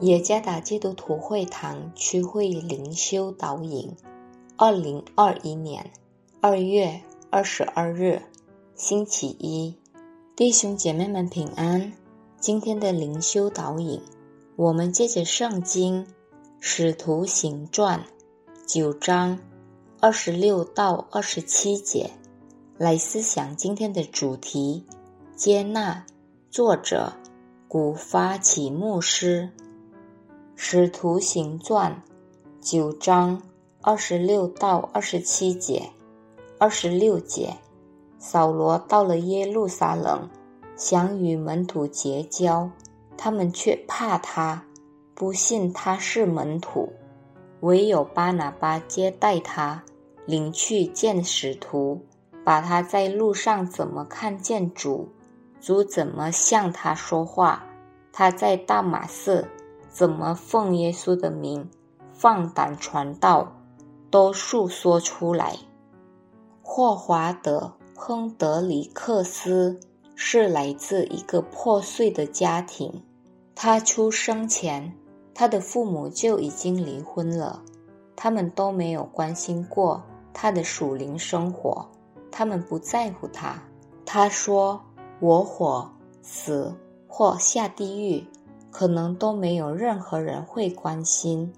[0.00, 3.96] 耶加达基督徒会堂区会灵修导引，
[4.58, 5.90] 二零二一年
[6.42, 7.00] 二月
[7.30, 8.20] 二十二日，
[8.74, 9.74] 星期一，
[10.36, 11.94] 弟兄姐妹们平安。
[12.38, 14.02] 今天的灵修导引，
[14.56, 16.04] 我们借着圣经
[16.60, 18.00] 《使徒行传》
[18.66, 19.38] 九章
[20.00, 22.10] 二十六到二十七节
[22.76, 24.84] 来思想今天的主题：
[25.34, 26.04] 接纳。
[26.50, 27.14] 作者
[27.66, 29.50] 古发起牧师。
[30.58, 32.02] 使徒行传
[32.62, 33.42] 九章
[33.82, 35.90] 二十六到二十七节，
[36.58, 37.54] 二十六节，
[38.18, 40.26] 扫罗到了耶路撒冷，
[40.74, 42.70] 想与门徒结交，
[43.18, 44.64] 他们却怕他，
[45.14, 46.90] 不信他是门徒，
[47.60, 49.84] 唯有巴拿巴接待他，
[50.24, 52.00] 领去见使徒，
[52.42, 55.06] 把他在路上怎么看见主。
[55.60, 57.66] 主怎么向他说话？
[58.10, 59.46] 他在大马色
[59.96, 61.70] 怎么奉耶稣的名
[62.12, 63.50] 放胆传道，
[64.10, 65.56] 都述说出来。
[66.60, 69.80] 霍华德·亨德里克斯
[70.14, 73.02] 是来自一个破碎的家庭。
[73.54, 74.92] 他出生前，
[75.32, 77.62] 他的父母就已经离婚了。
[78.14, 80.02] 他们都没有关心过
[80.34, 81.88] 他的属灵生活，
[82.30, 83.62] 他们不在乎他。
[84.04, 84.82] 他说。
[85.18, 86.74] 我火死
[87.08, 88.26] 或下地狱，
[88.70, 91.52] 可能都没有任何人会关心，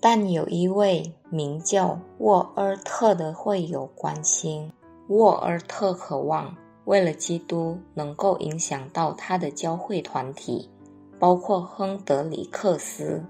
[0.00, 4.70] 但有一位名叫沃尔特的会有关心。
[5.08, 10.70] 沃尔特渴望为了基督能够影响到他的教会团体，
[11.18, 13.22] 包括亨德里克斯。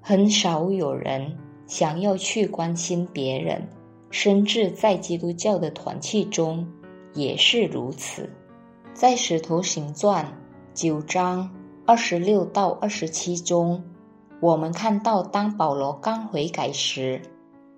[0.00, 3.68] 很少有人想要去关心别人，
[4.10, 6.66] 甚至在基督教的团契中
[7.14, 8.28] 也是如此。
[8.92, 10.24] 在《使徒行传》
[10.74, 11.48] 九章
[11.84, 13.82] 二十六到二十七中，
[14.40, 17.22] 我们看到，当保罗刚悔改时，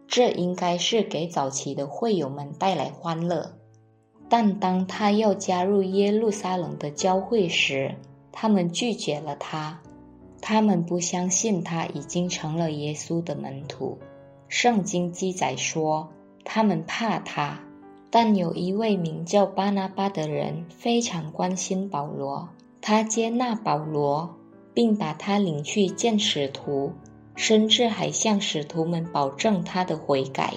[0.07, 3.53] 这应该是给早期的会友们带来欢乐；
[4.29, 7.95] 但当他要加入耶路撒冷的教会时，
[8.31, 9.81] 他们拒绝了他。
[10.43, 13.99] 他们不相信他已经成了耶稣的门徒。
[14.49, 16.11] 圣经记载说，
[16.45, 17.59] 他们怕他。
[18.11, 22.51] 但有一位名叫巴拿巴的人非常关心保罗，
[22.87, 24.37] 他接纳保罗，
[24.75, 26.93] 并把他领去见使徒，
[27.35, 30.53] 甚至还向使徒们保证他的悔改。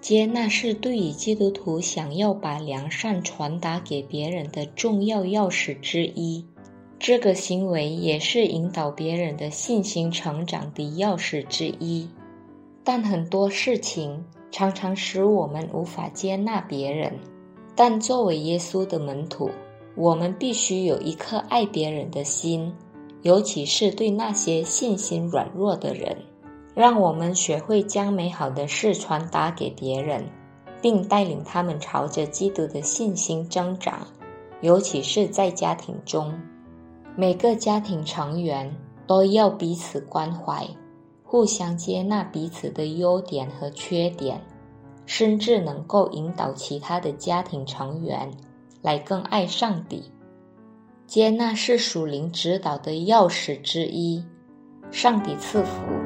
[0.00, 6.46] 接纳是对于基督徒想要把良善传达给别人的重要钥匙之一。
[7.00, 12.08] 这个行为也是引导别人的信心成长的钥匙之一。
[12.84, 14.24] 但很多事情。
[14.52, 17.12] 常常使我们无法接纳别人，
[17.74, 19.50] 但作为耶稣的门徒，
[19.96, 22.72] 我们必须有一颗爱别人的心，
[23.22, 26.16] 尤其是对那些信心软弱的人。
[26.74, 30.22] 让我们学会将美好的事传达给别人，
[30.82, 34.06] 并带领他们朝着基督的信心增长。
[34.60, 36.38] 尤其是在家庭中，
[37.16, 38.70] 每个家庭成员
[39.06, 40.68] 都要彼此关怀。
[41.24, 44.40] 互相接纳彼此的优点和缺点，
[45.06, 48.30] 甚至能够引导其他的家庭成员
[48.86, 50.12] 来更爱上帝。
[51.08, 54.24] 接纳是属灵指导的钥匙之一。
[54.92, 56.05] 上帝赐福。